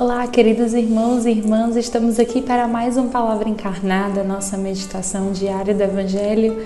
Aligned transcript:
Olá, 0.00 0.28
queridos 0.28 0.74
irmãos 0.74 1.26
e 1.26 1.30
irmãs, 1.30 1.74
estamos 1.74 2.20
aqui 2.20 2.40
para 2.40 2.68
mais 2.68 2.96
uma 2.96 3.08
Palavra 3.08 3.48
Encarnada, 3.48 4.22
nossa 4.22 4.56
meditação 4.56 5.32
diária 5.32 5.74
do 5.74 5.82
Evangelho, 5.82 6.64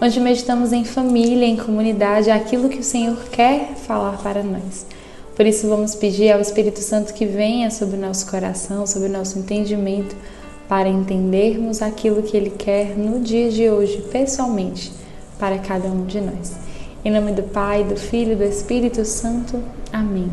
onde 0.00 0.18
meditamos 0.18 0.72
em 0.72 0.84
família, 0.84 1.46
em 1.46 1.56
comunidade, 1.56 2.28
aquilo 2.28 2.68
que 2.68 2.80
o 2.80 2.82
Senhor 2.82 3.16
quer 3.30 3.76
falar 3.76 4.20
para 4.20 4.42
nós. 4.42 4.84
Por 5.36 5.46
isso, 5.46 5.68
vamos 5.68 5.94
pedir 5.94 6.32
ao 6.32 6.40
Espírito 6.40 6.80
Santo 6.80 7.14
que 7.14 7.24
venha 7.24 7.70
sobre 7.70 7.96
o 7.96 8.00
nosso 8.00 8.28
coração, 8.28 8.84
sobre 8.84 9.08
o 9.08 9.12
nosso 9.12 9.38
entendimento, 9.38 10.16
para 10.68 10.88
entendermos 10.88 11.82
aquilo 11.82 12.24
que 12.24 12.36
Ele 12.36 12.50
quer 12.50 12.98
no 12.98 13.20
dia 13.20 13.48
de 13.48 13.70
hoje, 13.70 14.04
pessoalmente, 14.10 14.92
para 15.38 15.56
cada 15.58 15.86
um 15.86 16.04
de 16.04 16.20
nós. 16.20 16.56
Em 17.04 17.12
nome 17.12 17.30
do 17.30 17.44
Pai, 17.44 17.84
do 17.84 17.94
Filho 17.94 18.32
e 18.32 18.36
do 18.36 18.44
Espírito 18.44 19.04
Santo. 19.04 19.62
Amém. 19.92 20.32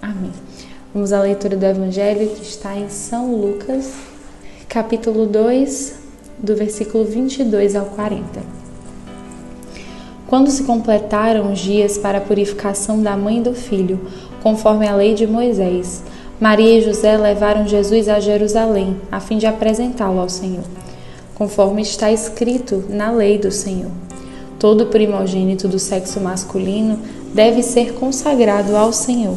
Amém. 0.00 0.30
Vamos 0.94 1.12
à 1.12 1.20
leitura 1.20 1.56
do 1.56 1.66
Evangelho 1.66 2.28
que 2.28 2.42
está 2.42 2.76
em 2.76 2.88
São 2.88 3.34
Lucas, 3.34 3.94
capítulo 4.68 5.26
2, 5.26 5.94
do 6.38 6.54
versículo 6.54 7.04
22 7.04 7.74
ao 7.74 7.86
40. 7.86 8.40
Quando 10.28 10.50
se 10.50 10.62
completaram 10.62 11.52
os 11.52 11.58
dias 11.58 11.98
para 11.98 12.18
a 12.18 12.20
purificação 12.20 13.02
da 13.02 13.16
mãe 13.16 13.38
e 13.38 13.42
do 13.42 13.54
filho, 13.54 14.00
conforme 14.40 14.86
a 14.86 14.94
lei 14.94 15.14
de 15.14 15.26
Moisés, 15.26 16.00
Maria 16.38 16.78
e 16.78 16.82
José 16.82 17.16
levaram 17.16 17.66
Jesus 17.66 18.08
a 18.08 18.20
Jerusalém, 18.20 19.00
a 19.10 19.18
fim 19.18 19.36
de 19.36 19.46
apresentá-lo 19.46 20.20
ao 20.20 20.28
Senhor, 20.28 20.64
conforme 21.34 21.82
está 21.82 22.12
escrito 22.12 22.84
na 22.88 23.10
lei 23.10 23.36
do 23.36 23.50
Senhor. 23.50 23.90
Todo 24.60 24.86
primogênito 24.86 25.66
do 25.66 25.78
sexo 25.80 26.20
masculino 26.20 27.00
deve 27.34 27.64
ser 27.64 27.94
consagrado 27.94 28.76
ao 28.76 28.92
Senhor 28.92 29.36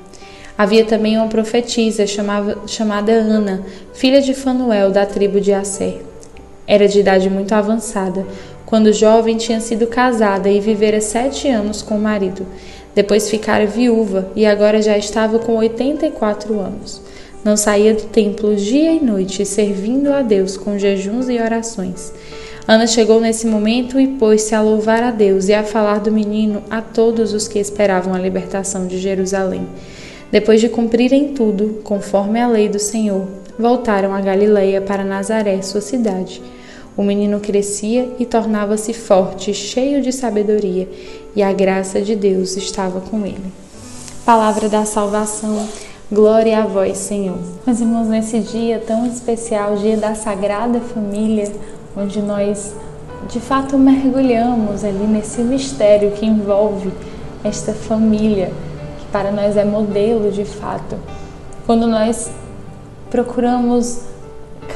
Havia 0.57 0.85
também 0.85 1.17
uma 1.17 1.27
profetisa 1.27 2.05
chamada, 2.05 2.57
chamada 2.67 3.11
Ana, 3.11 3.63
filha 3.93 4.21
de 4.21 4.33
Fanuel, 4.33 4.91
da 4.91 5.05
tribo 5.05 5.41
de 5.41 5.53
Asser. 5.53 6.01
Era 6.67 6.87
de 6.87 6.99
idade 6.99 7.29
muito 7.29 7.53
avançada, 7.53 8.25
quando 8.71 8.93
jovem, 8.93 9.35
tinha 9.35 9.59
sido 9.59 9.85
casada 9.85 10.49
e 10.49 10.61
vivera 10.61 11.01
sete 11.01 11.49
anos 11.49 11.81
com 11.81 11.97
o 11.97 12.01
marido. 12.01 12.47
Depois 12.95 13.29
ficara 13.29 13.65
viúva 13.65 14.31
e 14.33 14.45
agora 14.45 14.81
já 14.81 14.97
estava 14.97 15.39
com 15.39 15.57
84 15.57 16.57
anos. 16.57 17.01
Não 17.43 17.57
saía 17.57 17.93
do 17.93 18.03
templo 18.03 18.55
dia 18.55 18.93
e 18.93 19.01
noite, 19.01 19.45
servindo 19.45 20.13
a 20.13 20.21
Deus 20.21 20.55
com 20.55 20.77
jejuns 20.77 21.27
e 21.27 21.37
orações. 21.37 22.13
Ana 22.65 22.87
chegou 22.87 23.19
nesse 23.19 23.45
momento 23.45 23.99
e 23.99 24.07
pôs-se 24.07 24.55
a 24.55 24.61
louvar 24.61 25.03
a 25.03 25.11
Deus 25.11 25.49
e 25.49 25.53
a 25.53 25.65
falar 25.65 25.99
do 25.99 26.09
menino 26.09 26.63
a 26.69 26.81
todos 26.81 27.33
os 27.33 27.49
que 27.49 27.59
esperavam 27.59 28.13
a 28.13 28.19
libertação 28.19 28.87
de 28.87 28.97
Jerusalém. 28.97 29.67
Depois 30.31 30.61
de 30.61 30.69
cumprirem 30.69 31.33
tudo, 31.33 31.81
conforme 31.83 32.39
a 32.39 32.47
lei 32.47 32.69
do 32.69 32.79
Senhor, 32.79 33.27
voltaram 33.59 34.13
a 34.13 34.21
Galileia 34.21 34.79
para 34.79 35.03
Nazaré, 35.03 35.61
sua 35.61 35.81
cidade. 35.81 36.41
O 36.95 37.03
menino 37.03 37.41
crescia 37.41 38.09
e 38.17 38.25
tornava-se 38.25 38.93
forte, 38.93 39.53
cheio 39.53 40.01
de 40.01 40.13
sabedoria, 40.13 40.87
e 41.35 41.43
a 41.43 41.51
graça 41.51 42.01
de 42.01 42.15
Deus 42.15 42.55
estava 42.55 43.01
com 43.01 43.25
ele. 43.25 43.51
Palavra 44.25 44.69
da 44.69 44.85
salvação, 44.85 45.67
glória 46.09 46.59
a 46.59 46.65
vós, 46.65 46.97
Senhor. 46.97 47.37
Meus 47.65 47.81
irmãos, 47.81 48.07
nesse 48.07 48.39
dia 48.39 48.81
tão 48.85 49.05
especial, 49.05 49.75
dia 49.75 49.97
da 49.97 50.15
Sagrada 50.15 50.79
Família, 50.79 51.51
onde 51.95 52.21
nós 52.21 52.73
de 53.29 53.39
fato 53.39 53.77
mergulhamos 53.77 54.83
ali 54.83 55.05
nesse 55.05 55.41
mistério 55.41 56.11
que 56.11 56.25
envolve 56.25 56.91
esta 57.43 57.73
família, 57.73 58.51
para 59.11 59.31
nós 59.31 59.57
é 59.57 59.65
modelo 59.65 60.31
de 60.31 60.45
fato. 60.45 60.95
Quando 61.65 61.85
nós 61.87 62.31
procuramos 63.09 64.01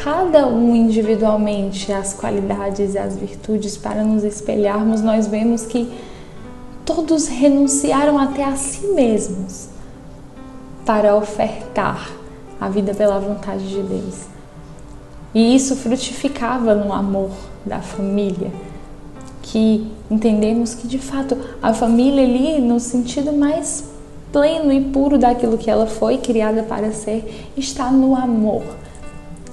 cada 0.04 0.48
um 0.48 0.76
individualmente 0.76 1.92
as 1.92 2.14
qualidades 2.14 2.94
e 2.94 2.98
as 2.98 3.16
virtudes 3.16 3.78
para 3.78 4.04
nos 4.04 4.24
espelharmos, 4.24 5.02
nós 5.02 5.28
vemos 5.28 5.66
que 5.66 5.92
todos 6.84 7.28
renunciaram 7.28 8.20
até 8.20 8.44
a 8.44 8.56
si 8.56 8.88
mesmos 8.88 9.70
para 10.86 11.16
ofertar 11.16 12.12
a 12.60 12.70
vida 12.70 12.94
pela 12.94 13.20
vontade 13.20 13.68
de 13.68 13.82
Deus. 13.82 14.26
E 15.34 15.56
isso 15.56 15.76
frutificava 15.76 16.76
no 16.76 16.94
amor 16.94 17.32
da 17.66 17.80
família, 17.80 18.52
que 19.42 19.92
entendemos 20.10 20.76
que 20.76 20.88
de 20.88 21.00
fato 21.00 21.38
a 21.62 21.74
família 21.74 22.24
ali, 22.24 22.62
no 22.62 22.80
sentido 22.80 23.34
mais 23.34 23.95
pleno 24.36 24.74
e 24.74 24.82
puro 24.82 25.18
daquilo 25.18 25.58
que 25.58 25.72
ela 25.72 25.88
foi 25.88 26.18
criada 26.18 26.62
para 26.62 26.92
ser, 26.92 27.48
está 27.56 27.90
no 27.90 28.14
amor 28.14 28.64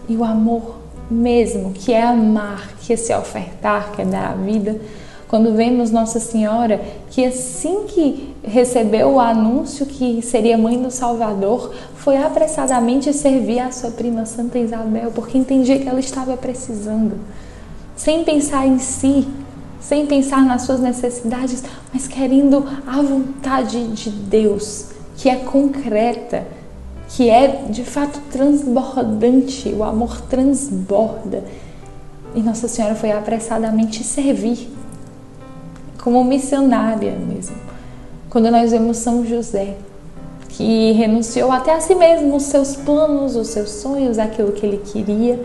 e 0.08 0.17
o 0.17 0.25
amor 0.25 0.81
mesmo, 1.08 1.73
que 1.73 1.93
é 1.93 2.02
amar, 2.02 2.73
que 2.81 2.93
é 2.93 2.96
se 2.96 3.14
ofertar, 3.14 3.93
que 3.93 4.02
é 4.02 4.05
dar 4.05 4.32
a 4.32 4.34
vida. 4.34 4.81
Quando 5.29 5.55
vemos 5.55 5.93
Nossa 5.93 6.19
Senhora, 6.19 6.81
que 7.11 7.25
assim 7.25 7.84
que 7.87 8.34
recebeu 8.43 9.12
o 9.12 9.20
anúncio 9.20 9.87
que 9.87 10.20
seria 10.20 10.58
mãe 10.58 10.82
do 10.82 10.90
Salvador, 10.90 11.73
foi 11.94 12.17
apressadamente 12.17 13.12
servir 13.12 13.61
a 13.61 13.70
sua 13.70 13.93
prima 13.93 14.26
Santa 14.26 14.58
Isabel, 14.58 15.12
porque 15.14 15.38
entendia 15.38 15.78
que 15.78 15.88
ela 15.88 16.00
estava 16.00 16.37
precisando, 16.37 17.20
sem 17.94 18.25
pensar 18.25 18.67
em 18.67 18.81
si, 18.81 19.28
sem 19.82 20.06
pensar 20.06 20.44
nas 20.44 20.62
suas 20.62 20.81
necessidades, 20.81 21.62
mas 21.93 22.06
querendo 22.08 22.64
a 22.87 23.02
vontade 23.02 23.88
de 23.88 24.11
Deus, 24.11 24.87
que 25.17 25.29
é 25.29 25.37
concreta 25.37 26.46
que 27.14 27.29
é 27.29 27.67
de 27.69 27.84
fato 27.84 28.20
transbordante, 28.31 29.69
o 29.69 29.84
amor 29.84 30.20
transborda. 30.23 31.44
E 32.34 32.40
Nossa 32.40 32.69
Senhora 32.69 32.94
foi 32.94 33.12
apressadamente 33.12 34.02
servir, 34.02 34.70
como 36.02 36.25
missionária 36.25 37.12
mesmo. 37.12 37.56
Quando 38.31 38.50
nós 38.50 38.70
vemos 38.70 38.96
São 38.96 39.26
José, 39.26 39.76
que 40.49 40.93
renunciou 40.93 41.52
até 41.52 41.75
a 41.75 41.81
si 41.81 41.94
mesmo, 41.94 42.35
os 42.35 42.44
seus 42.44 42.76
planos, 42.76 43.37
os 43.37 43.49
seus 43.49 43.70
sonhos, 43.70 44.19
aquilo 44.19 44.52
que 44.52 44.64
ele 44.64 44.78
queria, 44.78 45.38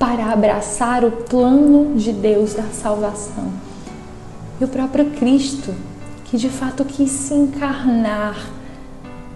para 0.00 0.32
abraçar 0.32 1.04
o 1.04 1.10
plano 1.10 1.94
de 1.94 2.10
Deus 2.10 2.54
da 2.54 2.62
salvação. 2.72 3.52
E 4.58 4.64
o 4.64 4.68
próprio 4.68 5.10
Cristo, 5.10 5.74
que 6.24 6.38
de 6.38 6.48
fato 6.48 6.86
quis 6.86 7.10
se 7.10 7.34
encarnar, 7.34 8.34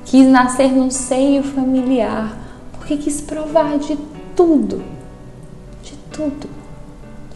quis 0.06 0.26
nascer 0.26 0.72
no 0.72 0.90
seio 0.90 1.42
familiar, 1.42 2.34
porque 2.72 2.96
quis 2.96 3.20
provar 3.20 3.76
de 3.78 3.98
tudo, 4.34 4.82
de 5.82 5.92
tudo, 6.10 6.48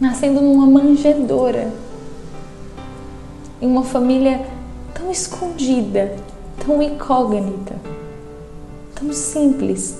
nascendo 0.01 0.41
numa 0.41 0.65
manjedoura, 0.65 1.71
em 3.61 3.67
uma 3.67 3.83
família 3.83 4.43
tão 4.91 5.11
escondida, 5.11 6.15
tão 6.65 6.81
incógnita, 6.81 7.75
tão 8.95 9.13
simples, 9.13 9.99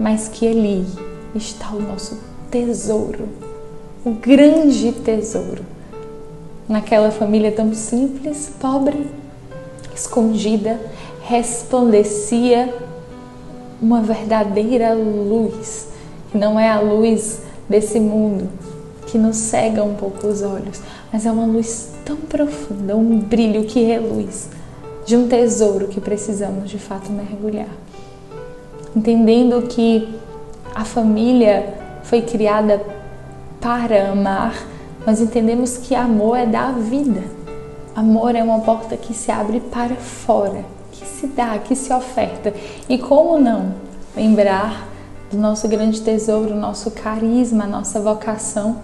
mas 0.00 0.26
que 0.26 0.48
ali 0.48 0.86
está 1.34 1.70
o 1.72 1.82
nosso 1.82 2.31
tesouro, 2.52 3.30
o 4.04 4.10
grande 4.10 4.92
tesouro. 4.92 5.64
Naquela 6.68 7.10
família 7.10 7.50
tão 7.50 7.74
simples, 7.74 8.52
pobre, 8.60 9.06
escondida, 9.94 10.78
resplandecia 11.22 12.72
uma 13.80 14.02
verdadeira 14.02 14.92
luz, 14.92 15.88
que 16.30 16.38
não 16.38 16.60
é 16.60 16.68
a 16.68 16.78
luz 16.78 17.40
desse 17.68 17.98
mundo 17.98 18.48
que 19.06 19.18
nos 19.18 19.36
cega 19.36 19.82
um 19.82 19.94
pouco 19.94 20.26
os 20.26 20.42
olhos, 20.42 20.80
mas 21.12 21.26
é 21.26 21.32
uma 21.32 21.46
luz 21.46 21.90
tão 22.04 22.16
profunda, 22.16 22.96
um 22.96 23.18
brilho 23.18 23.64
que 23.64 23.82
reluz 23.82 24.48
de 25.04 25.16
um 25.16 25.26
tesouro 25.26 25.88
que 25.88 26.00
precisamos 26.00 26.70
de 26.70 26.78
fato 26.78 27.10
mergulhar. 27.10 27.68
Entendendo 28.94 29.62
que 29.68 30.08
a 30.74 30.84
família 30.84 31.81
foi 32.02 32.22
criada 32.22 32.80
para 33.60 34.10
amar, 34.10 34.54
nós 35.06 35.20
entendemos 35.20 35.76
que 35.76 35.94
amor 35.94 36.36
é 36.36 36.46
da 36.46 36.72
vida. 36.72 37.22
Amor 37.94 38.34
é 38.34 38.42
uma 38.42 38.60
porta 38.60 38.96
que 38.96 39.14
se 39.14 39.30
abre 39.30 39.60
para 39.60 39.94
fora, 39.96 40.64
que 40.90 41.06
se 41.06 41.26
dá, 41.26 41.58
que 41.58 41.76
se 41.76 41.92
oferta. 41.92 42.52
E 42.88 42.98
como 42.98 43.38
não 43.38 43.74
lembrar 44.16 44.88
do 45.30 45.38
nosso 45.38 45.68
grande 45.68 46.00
tesouro, 46.00 46.54
nosso 46.54 46.90
carisma, 46.90 47.66
nossa 47.66 48.00
vocação, 48.00 48.78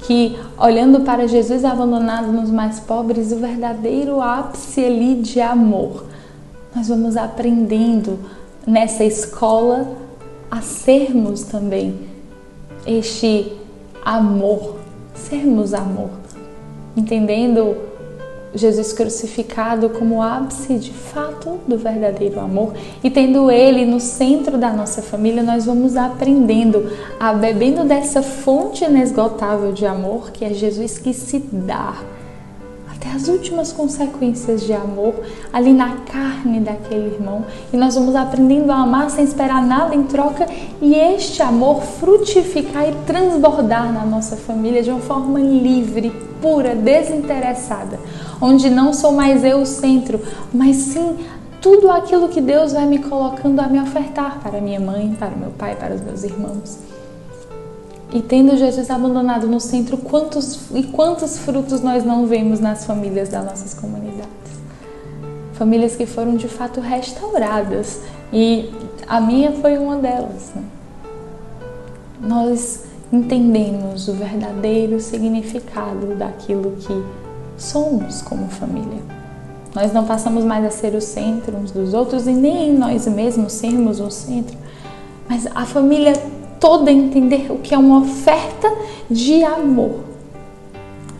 que 0.00 0.38
olhando 0.58 1.00
para 1.00 1.28
Jesus 1.28 1.64
abandonado 1.64 2.32
nos 2.32 2.50
mais 2.50 2.80
pobres, 2.80 3.32
o 3.32 3.36
verdadeiro 3.36 4.20
ápice 4.20 4.84
ali 4.84 5.16
de 5.16 5.40
amor. 5.40 6.06
Nós 6.74 6.88
vamos 6.88 7.16
aprendendo 7.16 8.18
nessa 8.66 9.04
escola 9.04 9.88
a 10.50 10.60
sermos 10.60 11.42
também 11.42 12.09
este 12.86 13.52
amor, 14.04 14.76
sermos 15.14 15.74
amor, 15.74 16.10
entendendo 16.96 17.76
Jesus 18.54 18.92
crucificado 18.92 19.90
como 19.90 20.16
o 20.16 20.22
ápice 20.22 20.74
de 20.74 20.92
fato 20.92 21.60
do 21.68 21.78
verdadeiro 21.78 22.40
amor 22.40 22.74
e 23.02 23.08
tendo 23.08 23.50
Ele 23.50 23.84
no 23.84 24.00
centro 24.00 24.58
da 24.58 24.72
nossa 24.72 25.00
família, 25.02 25.42
nós 25.42 25.66
vamos 25.66 25.96
aprendendo 25.96 26.90
a 27.18 27.32
bebendo 27.32 27.84
dessa 27.84 28.22
fonte 28.22 28.84
inesgotável 28.84 29.72
de 29.72 29.86
amor 29.86 30.32
que 30.32 30.44
é 30.44 30.52
Jesus 30.52 30.98
que 30.98 31.14
se 31.14 31.38
dá 31.38 31.94
até 33.10 33.16
as 33.16 33.28
últimas 33.28 33.72
consequências 33.72 34.62
de 34.62 34.72
amor 34.72 35.14
ali 35.52 35.72
na 35.72 35.96
carne 35.96 36.60
daquele 36.60 37.14
irmão 37.14 37.44
e 37.72 37.76
nós 37.76 37.94
vamos 37.94 38.14
aprendendo 38.14 38.70
a 38.70 38.76
amar 38.76 39.10
sem 39.10 39.24
esperar 39.24 39.64
nada 39.66 39.94
em 39.94 40.04
troca 40.04 40.46
e 40.80 40.94
este 40.94 41.42
amor 41.42 41.82
frutificar 41.82 42.88
e 42.88 42.94
transbordar 43.06 43.92
na 43.92 44.04
nossa 44.04 44.36
família 44.36 44.82
de 44.82 44.90
uma 44.90 45.00
forma 45.00 45.40
livre, 45.40 46.10
pura, 46.40 46.74
desinteressada, 46.74 47.98
onde 48.40 48.70
não 48.70 48.92
sou 48.92 49.12
mais 49.12 49.44
eu 49.44 49.60
o 49.60 49.66
centro, 49.66 50.20
mas 50.52 50.76
sim 50.76 51.16
tudo 51.60 51.90
aquilo 51.90 52.28
que 52.28 52.40
Deus 52.40 52.72
vai 52.72 52.86
me 52.86 52.98
colocando 52.98 53.60
a 53.60 53.66
me 53.66 53.80
ofertar 53.80 54.40
para 54.42 54.60
minha 54.60 54.80
mãe, 54.80 55.14
para 55.18 55.30
meu 55.30 55.50
pai, 55.50 55.76
para 55.76 55.94
os 55.94 56.00
meus 56.00 56.24
irmãos. 56.24 56.99
E 58.12 58.20
tendo 58.20 58.56
Jesus 58.56 58.90
abandonado 58.90 59.46
no 59.46 59.60
centro, 59.60 59.96
quantos 59.96 60.68
e 60.74 60.82
quantos 60.82 61.38
frutos 61.38 61.80
nós 61.80 62.04
não 62.04 62.26
vemos 62.26 62.58
nas 62.58 62.84
famílias 62.84 63.28
das 63.28 63.44
nossas 63.44 63.72
comunidades? 63.72 64.28
Famílias 65.52 65.94
que 65.94 66.06
foram 66.06 66.34
de 66.36 66.48
fato 66.48 66.80
restauradas 66.80 68.00
e 68.32 68.68
a 69.06 69.20
minha 69.20 69.52
foi 69.52 69.78
uma 69.78 69.96
delas. 69.96 70.50
Né? 70.54 70.62
Nós 72.20 72.84
entendemos 73.12 74.08
o 74.08 74.14
verdadeiro 74.14 75.00
significado 75.00 76.14
daquilo 76.16 76.72
que 76.80 77.04
somos 77.56 78.22
como 78.22 78.48
família. 78.48 79.02
Nós 79.72 79.92
não 79.92 80.04
passamos 80.04 80.44
mais 80.44 80.64
a 80.64 80.70
ser 80.70 80.96
o 80.96 81.00
centro 81.00 81.56
uns 81.56 81.70
dos 81.70 81.94
outros 81.94 82.26
e 82.26 82.32
nem 82.32 82.72
nós 82.72 83.06
mesmos 83.06 83.52
sermos 83.52 84.00
o 84.00 84.10
centro, 84.10 84.56
mas 85.28 85.46
a 85.54 85.64
família 85.64 86.12
toda 86.60 86.92
entender 86.92 87.50
o 87.50 87.58
que 87.58 87.74
é 87.74 87.78
uma 87.78 88.00
oferta 88.00 88.70
de 89.10 89.42
amor 89.42 90.10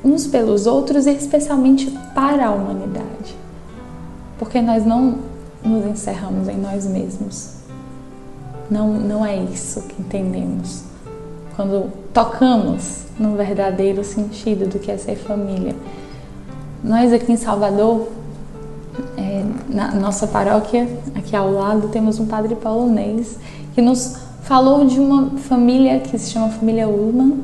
uns 0.04 0.26
pelos 0.26 0.66
outros 0.66 1.06
e 1.06 1.12
especialmente 1.12 1.90
para 2.14 2.46
a 2.46 2.50
humanidade. 2.50 3.34
Porque 4.38 4.60
nós 4.60 4.84
não 4.84 5.18
nos 5.62 5.84
encerramos 5.84 6.48
em 6.48 6.56
nós 6.56 6.86
mesmos. 6.86 7.54
Não, 8.70 8.92
não 8.92 9.26
é 9.26 9.36
isso 9.36 9.82
que 9.82 10.00
entendemos 10.00 10.84
quando 11.56 11.90
tocamos 12.14 13.02
no 13.18 13.36
verdadeiro 13.36 14.02
sentido 14.02 14.66
do 14.66 14.78
que 14.78 14.90
é 14.90 14.96
ser 14.96 15.16
família. 15.16 15.74
Nós 16.82 17.12
aqui 17.12 17.30
em 17.30 17.36
Salvador, 17.36 18.08
é, 19.18 19.44
na 19.68 19.92
nossa 19.92 20.26
paróquia, 20.26 20.88
aqui 21.14 21.36
ao 21.36 21.52
lado, 21.52 21.88
temos 21.88 22.18
um 22.18 22.26
padre 22.26 22.54
polonês 22.54 23.36
que 23.74 23.82
nos 23.82 24.16
falou 24.50 24.84
de 24.84 24.98
uma 24.98 25.38
família 25.48 26.00
que 26.00 26.18
se 26.18 26.32
chama 26.32 26.48
família 26.48 26.88
Ullman, 26.88 27.38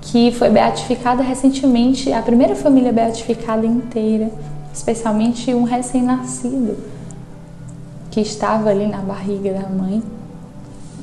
que 0.00 0.32
foi 0.32 0.48
beatificada 0.48 1.22
recentemente, 1.22 2.10
a 2.10 2.22
primeira 2.22 2.56
família 2.56 2.90
beatificada 2.90 3.66
inteira, 3.66 4.30
especialmente 4.72 5.52
um 5.52 5.64
recém-nascido 5.64 6.78
que 8.10 8.18
estava 8.18 8.70
ali 8.70 8.86
na 8.86 9.02
barriga 9.02 9.52
da 9.52 9.68
mãe. 9.68 10.02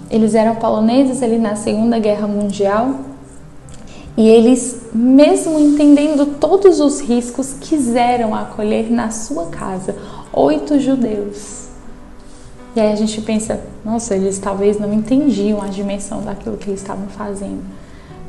Eles 0.10 0.34
eram 0.34 0.56
poloneses 0.56 1.22
ali 1.22 1.38
na 1.38 1.56
Segunda 1.56 2.00
Guerra 2.00 2.28
Mundial 2.28 3.02
e 4.18 4.28
eles, 4.28 4.88
mesmo 4.92 5.60
entendendo 5.60 6.40
todos 6.40 6.80
os 6.80 7.00
riscos, 7.02 7.54
quiseram 7.54 8.34
acolher 8.34 8.90
na 8.90 9.12
sua 9.12 9.46
casa 9.46 9.96
oito 10.34 10.80
judeus 10.80 11.61
e 12.74 12.80
aí 12.80 12.94
a 12.94 12.96
gente 12.96 13.20
pensa, 13.22 13.60
nossa, 13.84 14.16
eles 14.16 14.40
talvez 14.40 14.80
não 14.80 14.94
entendiam 14.94 15.62
a 15.62 15.68
dimensão 15.68 16.22
daquilo 16.22 16.56
que 16.56 16.70
eles 16.70 16.82
estavam 16.82 17.08
fazendo. 17.08 17.62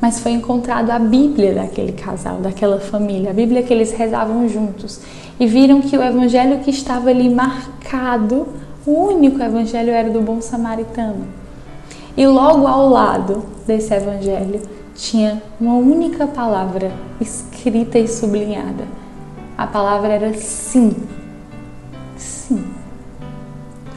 Mas 0.01 0.19
foi 0.19 0.33
encontrado 0.33 0.89
a 0.89 0.99
Bíblia 0.99 1.53
daquele 1.53 1.93
casal, 1.93 2.39
daquela 2.39 2.77
família, 2.77 3.29
a 3.29 3.33
Bíblia 3.33 3.63
que 3.63 3.73
eles 3.73 3.93
rezavam 3.93 4.49
juntos. 4.49 4.99
E 5.39 5.47
viram 5.47 5.79
que 5.79 5.97
o 5.97 6.03
evangelho 6.03 6.59
que 6.59 6.69
estava 6.69 7.09
ali 7.09 7.29
marcado, 7.29 8.47
o 8.85 8.91
único 8.91 9.41
evangelho 9.41 9.91
era 9.91 10.09
do 10.09 10.19
bom 10.19 10.41
samaritano. 10.41 11.25
E 12.17 12.27
logo 12.27 12.67
ao 12.67 12.89
lado 12.89 13.45
desse 13.65 13.93
evangelho 13.93 14.61
tinha 14.93 15.41
uma 15.59 15.75
única 15.75 16.27
palavra 16.27 16.91
escrita 17.21 17.97
e 17.97 18.09
sublinhada. 18.09 18.83
A 19.57 19.65
palavra 19.65 20.11
era 20.11 20.33
sim. 20.33 20.93
Sim. 22.17 22.72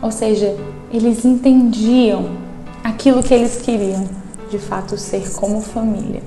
Ou 0.06 0.12
seja, 0.12 0.56
eles 0.92 1.24
entendiam 1.24 2.26
aquilo 2.84 3.24
que 3.24 3.34
eles 3.34 3.56
queriam 3.56 4.08
de 4.48 4.56
fato 4.56 4.96
ser 4.96 5.32
como 5.32 5.60
família, 5.60 6.22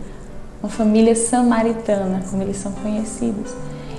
uma 0.62 0.68
família 0.68 1.16
samaritana, 1.16 2.22
como 2.30 2.44
eles 2.44 2.58
são 2.58 2.74
conhecidos. 2.74 3.54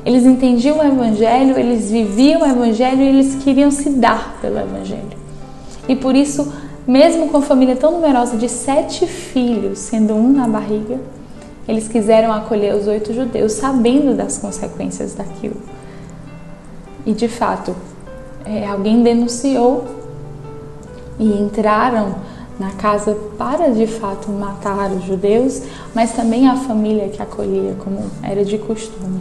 Eles 0.05 0.27
entendiam 0.27 0.81
o 0.81 0.85
Evangelho, 0.85 1.59
eles 1.59 1.91
viviam 1.91 2.43
o 2.43 2.47
Evangelho 2.47 3.01
e 3.01 3.07
eles 3.07 3.37
queriam 3.37 3.71
se 3.71 3.89
dar 3.89 4.37
pelo 4.43 4.59
Evangelho. 4.59 5.17
E 5.89 5.97
por 5.97 6.15
isso, 6.15 6.53
mesmo 6.87 7.31
com 7.31 7.39
a 7.39 7.43
família 7.43 7.75
tão 7.75 7.93
numerosa 7.93 8.37
de 8.37 8.51
sete 8.51 9.07
filhos, 9.07 9.79
sendo 9.79 10.13
um 10.13 10.31
na 10.31 10.47
barriga, 10.47 11.01
eles 11.67 11.89
quiseram 11.89 12.35
acolher 12.35 12.75
os 12.75 12.87
oito 12.87 13.15
judeus, 13.15 13.53
sabendo 13.53 14.15
das 14.15 14.37
consequências 14.37 15.15
daquilo. 15.15 15.57
E 17.07 17.15
de 17.15 17.29
fato, 17.29 17.75
é, 18.51 18.67
alguém 18.67 19.03
denunciou 19.03 19.85
e 21.21 21.41
entraram 21.41 22.17
na 22.59 22.73
casa 22.73 23.17
para 23.39 23.71
de 23.71 23.87
fato 23.87 24.31
matar 24.31 24.91
os 24.91 25.05
judeus, 25.05 25.63
mas 25.95 26.13
também 26.13 26.49
a 26.49 26.57
família 26.57 27.09
que 27.09 27.23
acolhia, 27.23 27.77
como 27.79 28.11
era 28.23 28.45
de 28.45 28.59
costume. 28.59 29.21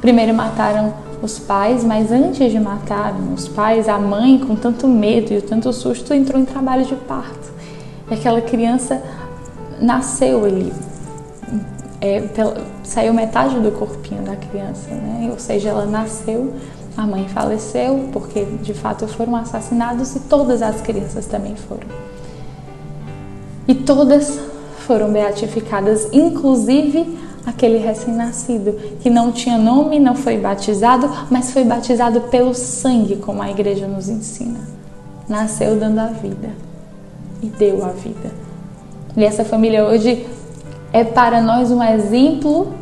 Primeiro 0.00 0.32
mataram 0.32 0.94
os 1.20 1.38
pais, 1.38 1.84
mas 1.84 2.10
antes 2.10 2.50
de 2.50 2.58
matarem 2.58 3.32
os 3.34 3.46
pais, 3.46 3.88
a 3.88 3.98
mãe, 3.98 4.38
com 4.38 4.56
tanto 4.56 4.88
medo 4.88 5.32
e 5.32 5.42
tanto 5.42 5.72
susto, 5.72 6.14
entrou 6.14 6.40
em 6.40 6.44
trabalho 6.44 6.84
de 6.84 6.94
parto. 6.94 7.52
E 8.10 8.14
aquela 8.14 8.40
criança 8.40 9.02
nasceu 9.80 10.44
ali. 10.44 10.72
É, 12.00 12.22
saiu 12.82 13.12
metade 13.12 13.58
do 13.58 13.72
corpinho 13.72 14.22
da 14.22 14.36
criança, 14.36 14.88
né? 14.90 15.28
Ou 15.30 15.38
seja, 15.38 15.70
ela 15.70 15.84
nasceu, 15.84 16.54
a 16.98 17.06
mãe 17.06 17.28
faleceu, 17.28 18.08
porque 18.12 18.44
de 18.44 18.74
fato 18.74 19.06
foram 19.06 19.36
assassinados 19.36 20.16
e 20.16 20.20
todas 20.20 20.60
as 20.60 20.80
crianças 20.80 21.26
também 21.26 21.54
foram. 21.54 21.86
E 23.68 23.74
todas 23.74 24.40
foram 24.80 25.12
beatificadas, 25.12 26.08
inclusive 26.12 27.16
aquele 27.46 27.78
recém-nascido 27.78 28.72
que 29.00 29.08
não 29.08 29.30
tinha 29.30 29.56
nome, 29.56 30.00
não 30.00 30.16
foi 30.16 30.38
batizado, 30.38 31.08
mas 31.30 31.52
foi 31.52 31.62
batizado 31.62 32.22
pelo 32.22 32.52
sangue, 32.52 33.14
como 33.14 33.40
a 33.40 33.48
igreja 33.48 33.86
nos 33.86 34.08
ensina. 34.08 34.58
Nasceu 35.28 35.76
dando 35.76 36.00
a 36.00 36.06
vida 36.06 36.50
e 37.40 37.46
deu 37.46 37.84
a 37.84 37.90
vida. 37.90 38.32
E 39.16 39.24
essa 39.24 39.44
família 39.44 39.84
hoje 39.84 40.26
é 40.92 41.04
para 41.04 41.40
nós 41.40 41.70
um 41.70 41.80
exemplo 41.80 42.72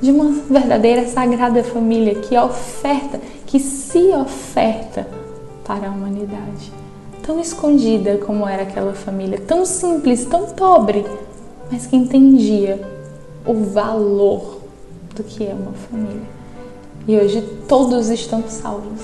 de 0.00 0.10
uma 0.10 0.30
verdadeira 0.30 1.06
sagrada 1.08 1.64
família 1.64 2.14
que 2.16 2.36
oferta, 2.36 3.20
que 3.46 3.58
se 3.58 4.10
oferta 4.12 5.06
para 5.64 5.88
a 5.88 5.90
humanidade. 5.90 6.72
Tão 7.22 7.40
escondida 7.40 8.16
como 8.18 8.48
era 8.48 8.62
aquela 8.62 8.94
família, 8.94 9.40
tão 9.40 9.66
simples, 9.66 10.24
tão 10.24 10.46
pobre, 10.46 11.04
mas 11.70 11.86
que 11.86 11.96
entendia 11.96 12.80
o 13.44 13.54
valor 13.54 14.60
do 15.14 15.22
que 15.24 15.44
é 15.44 15.52
uma 15.52 15.72
família. 15.72 16.38
E 17.06 17.16
hoje 17.16 17.42
todos 17.66 18.08
estão 18.08 18.44
salvos. 18.48 19.02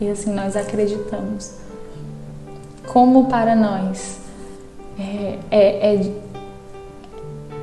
E 0.00 0.08
assim 0.08 0.32
nós 0.32 0.56
acreditamos. 0.56 1.52
Como 2.86 3.26
para 3.26 3.54
nós 3.54 4.18
é, 4.98 5.38
é, 5.50 5.94
é 5.94 6.12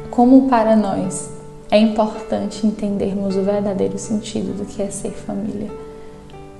como 0.10 0.50
para 0.50 0.76
nós 0.76 1.39
é 1.72 1.78
importante 1.78 2.66
entendermos 2.66 3.36
o 3.36 3.42
verdadeiro 3.42 3.98
sentido 3.98 4.58
do 4.58 4.66
que 4.66 4.82
é 4.82 4.90
ser 4.90 5.12
família. 5.12 5.70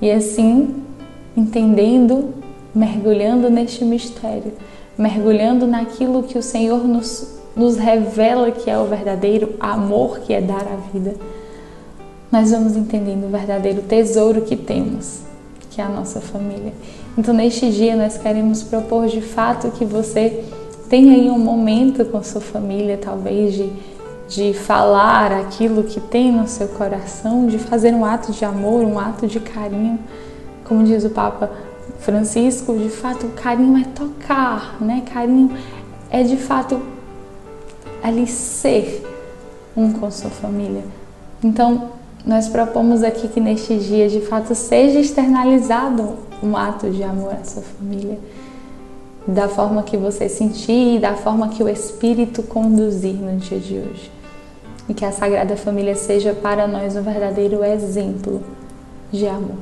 E 0.00 0.10
assim, 0.10 0.82
entendendo, 1.36 2.34
mergulhando 2.74 3.50
neste 3.50 3.84
mistério, 3.84 4.52
mergulhando 4.96 5.66
naquilo 5.66 6.22
que 6.22 6.38
o 6.38 6.42
Senhor 6.42 6.86
nos 6.86 7.40
nos 7.54 7.76
revela 7.76 8.50
que 8.50 8.70
é 8.70 8.78
o 8.78 8.84
verdadeiro 8.84 9.54
amor 9.58 10.20
que 10.20 10.32
é 10.32 10.40
dar 10.40 10.66
a 10.66 10.76
vida, 10.92 11.14
nós 12.30 12.50
vamos 12.52 12.76
entendendo 12.76 13.26
o 13.26 13.28
verdadeiro 13.28 13.82
tesouro 13.82 14.42
que 14.42 14.56
temos, 14.56 15.22
que 15.70 15.80
é 15.80 15.84
a 15.84 15.88
nossa 15.88 16.20
família. 16.20 16.72
Então, 17.18 17.34
neste 17.34 17.70
dia, 17.70 17.96
nós 17.96 18.16
queremos 18.16 18.62
propor 18.62 19.08
de 19.08 19.20
fato 19.20 19.70
que 19.72 19.84
você 19.84 20.44
tenha 20.88 21.12
aí 21.14 21.28
um 21.28 21.38
momento 21.38 22.04
com 22.04 22.22
sua 22.22 22.40
família, 22.40 22.96
talvez 22.96 23.54
de, 23.54 23.72
de 24.30 24.54
falar 24.54 25.32
aquilo 25.32 25.82
que 25.82 26.00
tem 26.00 26.30
no 26.30 26.46
seu 26.46 26.68
coração, 26.68 27.48
de 27.48 27.58
fazer 27.58 27.92
um 27.92 28.04
ato 28.04 28.30
de 28.30 28.44
amor, 28.44 28.84
um 28.84 28.96
ato 28.96 29.26
de 29.26 29.40
carinho. 29.40 29.98
Como 30.64 30.84
diz 30.84 31.04
o 31.04 31.10
Papa 31.10 31.50
Francisco, 31.98 32.78
de 32.78 32.88
fato, 32.88 33.26
carinho 33.34 33.76
é 33.76 33.84
tocar, 33.92 34.76
né? 34.80 35.02
Carinho 35.12 35.50
é 36.08 36.22
de 36.22 36.36
fato 36.36 36.80
ali 38.00 38.24
ser 38.28 39.04
um 39.76 39.92
com 39.92 40.08
sua 40.12 40.30
família. 40.30 40.84
Então, 41.42 41.88
nós 42.24 42.48
propomos 42.48 43.02
aqui 43.02 43.26
que 43.26 43.40
neste 43.40 43.76
dia, 43.78 44.08
de 44.08 44.20
fato, 44.20 44.54
seja 44.54 45.00
externalizado 45.00 46.18
um 46.40 46.56
ato 46.56 46.88
de 46.88 47.02
amor 47.02 47.32
à 47.32 47.42
sua 47.42 47.62
família, 47.62 48.16
da 49.26 49.48
forma 49.48 49.82
que 49.82 49.96
você 49.96 50.28
sentir, 50.28 51.00
da 51.00 51.14
forma 51.14 51.48
que 51.48 51.64
o 51.64 51.68
Espírito 51.68 52.44
conduzir 52.44 53.14
no 53.14 53.36
dia 53.36 53.58
de 53.58 53.74
hoje. 53.74 54.19
E 54.90 54.94
que 54.94 55.04
a 55.04 55.12
Sagrada 55.12 55.56
Família 55.56 55.94
seja 55.94 56.34
para 56.34 56.66
nós 56.66 56.96
um 56.96 57.02
verdadeiro 57.02 57.62
exemplo 57.62 58.42
de 59.12 59.24
amor. 59.24 59.58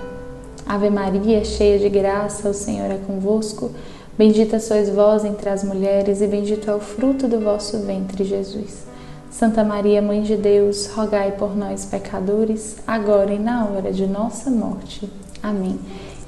Ave 0.65 0.89
Maria, 0.89 1.45
cheia 1.45 1.79
de 1.79 1.87
graça, 1.91 2.49
o 2.49 2.55
Senhor 2.55 2.91
é 2.91 2.99
convosco. 3.07 3.71
Bendita 4.17 4.59
sois 4.59 4.89
vós 4.89 5.27
entre 5.27 5.51
as 5.51 5.63
mulheres, 5.63 6.23
e 6.23 6.27
bendito 6.27 6.71
é 6.71 6.75
o 6.75 6.81
fruto 6.81 7.29
do 7.29 7.41
vosso 7.41 7.79
ventre, 7.81 8.25
Jesus. 8.25 8.87
Santa 9.31 9.63
Maria, 9.63 10.01
Mãe 10.01 10.23
de 10.23 10.35
Deus, 10.35 10.87
rogai 10.87 11.33
por 11.33 11.55
nós, 11.55 11.85
pecadores, 11.85 12.79
agora 12.87 13.31
e 13.31 13.39
na 13.39 13.67
hora 13.67 13.93
de 13.93 14.07
nossa 14.07 14.51
morte. 14.51 15.11
Amém. 15.43 15.79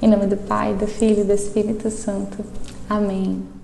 Em 0.02 0.08
nome 0.08 0.26
do 0.26 0.36
Pai, 0.36 0.74
do 0.74 0.86
Filho 0.86 1.22
e 1.22 1.24
do 1.24 1.32
Espírito 1.32 1.90
Santo. 1.90 2.44
Amém. 2.86 3.59